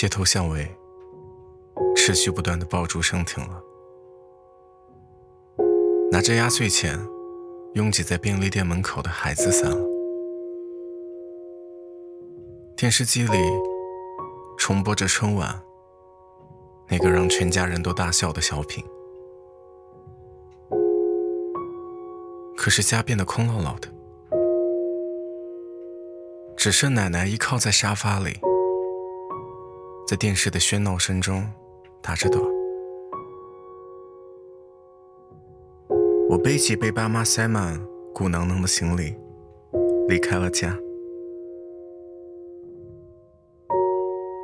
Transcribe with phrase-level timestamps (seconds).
[0.00, 0.66] 街头巷尾，
[1.94, 3.62] 持续不断的爆竹声停了。
[6.10, 6.98] 拿着压岁钱，
[7.74, 9.86] 拥挤在便利店门口的孩子散了。
[12.74, 13.36] 电视机里
[14.56, 15.60] 重播着春晚
[16.88, 18.82] 那个让全家人都大笑的小品。
[22.56, 23.88] 可是家变得空落落的，
[26.56, 28.40] 只剩奶奶依靠在沙发里。
[30.10, 31.48] 在电视的喧闹声中
[32.02, 32.42] 打着盹。
[36.28, 37.80] 我背起被爸妈塞满
[38.12, 39.16] 鼓囊囊的行李，
[40.08, 40.76] 离开了家，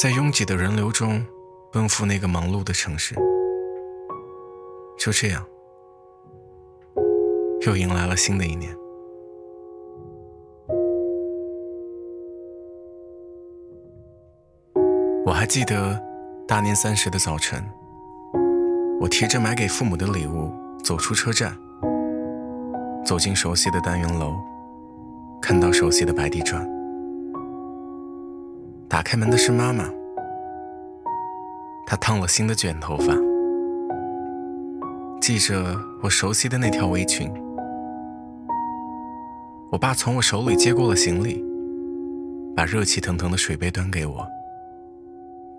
[0.00, 1.24] 在拥挤的人流中
[1.70, 3.14] 奔赴那个忙碌的城市。
[4.98, 5.46] 就这样，
[7.68, 8.76] 又迎来了新的一年。
[15.24, 16.02] 我还记得
[16.48, 17.64] 大年三十的早晨，
[19.00, 20.52] 我提着买给父母的礼物
[20.82, 21.56] 走出车站，
[23.06, 24.34] 走进熟悉的单元楼，
[25.40, 26.68] 看到熟悉的白地砖。
[28.88, 29.88] 打开门的是妈妈，
[31.86, 33.14] 她烫了新的卷头发，
[35.20, 37.32] 系着我熟悉的那条围裙。
[39.70, 41.42] 我爸从我手里接过了行李，
[42.56, 44.26] 把热气腾腾的水杯端给我。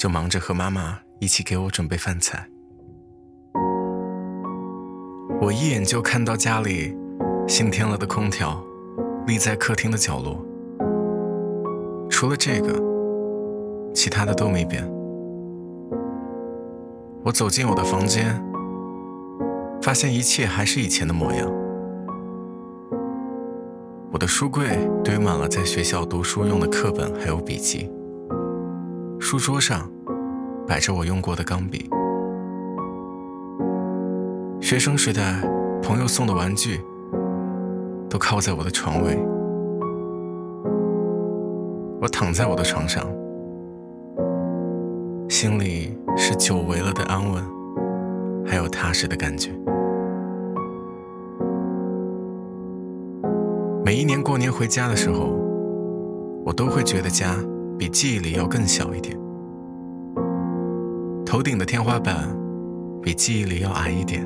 [0.04, 2.46] 就忙着和妈妈一起给我准备饭菜。
[5.40, 6.94] 我一眼就看到家里
[7.48, 8.62] 新添了的空调
[9.26, 10.46] 立在客厅的角落，
[12.10, 12.74] 除了这个，
[13.96, 14.86] 其他的都没变。
[17.24, 18.44] 我走进我的房间，
[19.82, 21.50] 发现一切还是以前的模样。
[24.12, 24.68] 我的书柜
[25.02, 27.90] 堆满了在学校读书用的课本还有笔记，
[29.34, 29.90] 书桌上。
[30.68, 31.90] 摆着我用过的钢笔，
[34.62, 35.42] 学生时代
[35.82, 36.80] 朋友送的玩具
[38.08, 39.18] 都靠在我的床位。
[42.00, 43.04] 我躺在我的床上，
[45.28, 47.44] 心里是久违了的安稳，
[48.46, 49.50] 还有踏实的感觉。
[53.84, 55.36] 每一年过年回家的时候，
[56.46, 57.36] 我都会觉得家
[57.80, 59.23] 比记忆里要更小一点。
[61.34, 62.30] 头顶的天花板
[63.02, 64.22] 比记忆里要矮一点，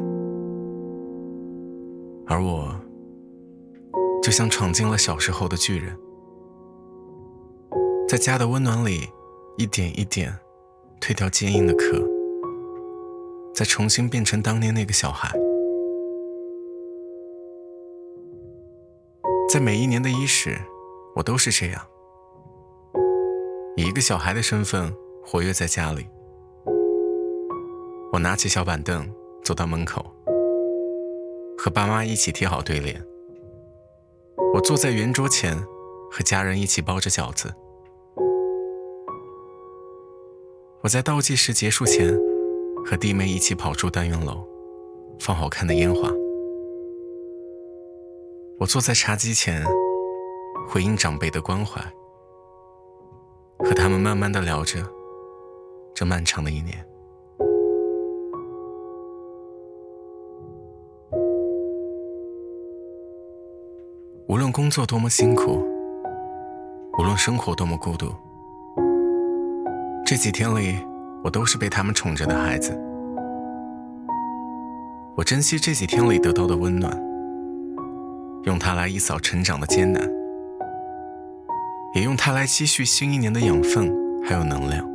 [2.25, 2.75] 而我
[4.21, 5.97] 就像闯进了小时候的巨人，
[8.09, 9.07] 在家的温暖里
[9.57, 10.37] 一点一点
[10.99, 12.05] 褪掉坚硬的壳，
[13.55, 15.31] 再重新变成当年那个小孩。
[19.49, 20.57] 在每一年的伊始，
[21.15, 21.81] 我都是这样，
[23.77, 26.05] 以一个小孩的身份活跃在家里。
[28.13, 29.05] 我拿起小板凳，
[29.43, 30.05] 走到门口，
[31.57, 33.05] 和爸妈一起贴好对联。
[34.53, 35.57] 我坐在圆桌前，
[36.09, 37.53] 和家人一起包着饺子。
[40.81, 42.17] 我在倒计时结束前，
[42.85, 44.47] 和弟妹一起跑出单元楼，
[45.19, 46.09] 放好看的烟花。
[48.57, 49.65] 我坐在茶几前，
[50.69, 51.81] 回应长辈的关怀，
[53.59, 54.81] 和他们慢慢的聊着
[55.93, 56.87] 这漫长的一年。
[64.29, 65.65] 无论工作多么辛苦，
[66.99, 68.13] 无论生活多么孤独，
[70.05, 70.75] 这几天里，
[71.23, 72.77] 我都是被他们宠着的孩子。
[75.15, 76.93] 我珍惜这几天里得到的温暖，
[78.43, 80.05] 用它来一扫成长的艰难，
[81.95, 83.89] 也用它来积蓄新一年的养分
[84.25, 84.85] 还有能量，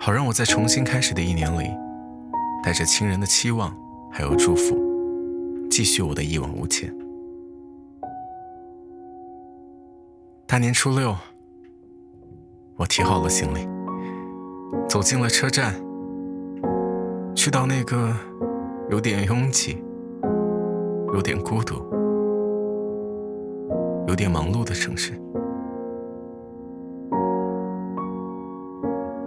[0.00, 1.70] 好让我在重新开始的一年里，
[2.64, 3.76] 带着亲人的期望
[4.10, 4.74] 还有祝福，
[5.70, 6.90] 继续我的一往无前。
[10.50, 11.14] 大年初六，
[12.76, 13.68] 我提好了行李，
[14.88, 15.74] 走进了车站，
[17.36, 18.16] 去到那个
[18.88, 19.84] 有点拥挤、
[21.12, 21.74] 有点孤独、
[24.08, 25.12] 有点忙碌的城市。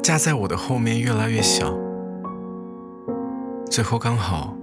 [0.01, 1.71] 家在我的后面越来越小，
[3.69, 4.57] 最后刚好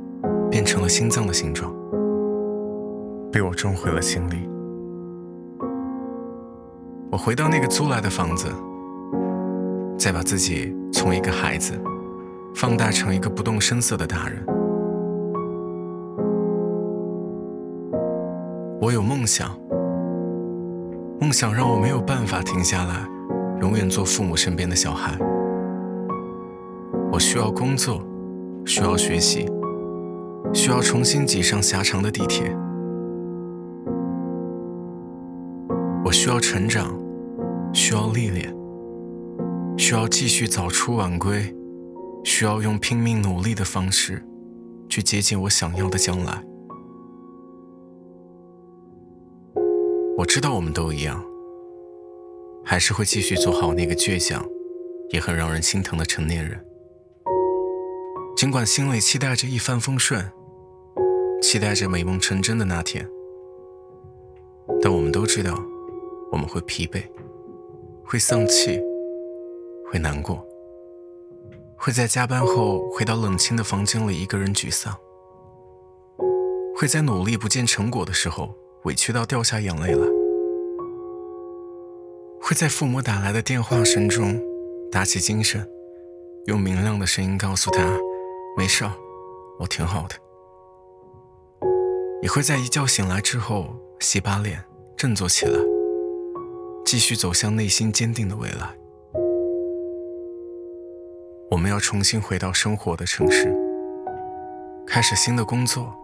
[0.51, 1.73] 变成了心脏的形状，
[3.31, 4.48] 被我装回了行李。
[7.19, 8.47] 回到那个租来的房子，
[9.99, 11.73] 再把自己从一个孩子
[12.55, 14.43] 放大成一个不动声色的大人。
[18.81, 19.51] 我有梦想，
[21.21, 23.07] 梦想让我没有办法停下来，
[23.61, 25.19] 永远做父母身边的小孩。
[27.11, 28.01] 我需要工作，
[28.65, 29.51] 需要学习，
[30.55, 32.57] 需要重新挤上狭长的地铁。
[36.05, 36.97] 我需要成长，
[37.81, 38.53] 需要历练，
[39.79, 41.55] 需要继续早出晚归，
[42.25, 44.21] 需要用拼命努力的方式
[44.89, 46.45] 去接近我想要的将来。
[50.17, 51.25] 我知道我们都一样，
[52.65, 54.45] 还是会继续做好那个倔强，
[55.13, 56.61] 也很让人心疼的成年人。
[58.37, 60.29] 尽管心里期待着一帆风顺，
[61.41, 63.09] 期待着美梦成真的那天，
[64.83, 65.57] 但我们都知道，
[66.33, 67.05] 我们会疲惫，
[68.11, 68.81] 会丧气，
[69.93, 70.43] 会难过，
[71.77, 74.97] 会在加班后回到冷清的房间里一个人沮丧，
[76.75, 80.09] 会在努力不见成果的时候委屈到掉下眼泪来，
[82.41, 84.41] 会在父母打来的电话声中
[84.91, 85.69] 打起精神，
[86.47, 87.95] 用明亮的声音告诉他。
[88.57, 88.91] 没事，
[89.59, 90.15] 我挺好的。
[92.23, 94.65] 也会在一觉醒来之后洗把脸，
[94.97, 95.61] 振作起来，
[96.91, 98.75] 继续走向内心坚定的未来。
[101.51, 103.55] 我们要重新回到生活的城市，
[104.87, 105.95] 开始新的工作。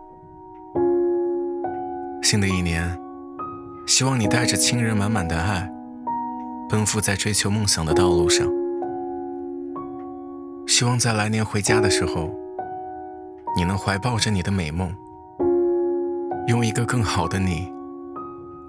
[2.23, 3.01] 新的一年，
[3.87, 5.73] 希望你带着亲人满满的爱，
[6.69, 8.47] 奔赴在追求梦想的道路上。
[10.67, 12.31] 希望在来年回家的时候。
[13.57, 14.95] 你能怀抱着你的美梦，
[16.49, 17.73] 用一个更好的你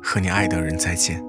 [0.02, 1.22] 和你爱的人再见。